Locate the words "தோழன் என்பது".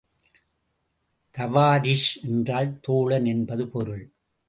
2.79-3.67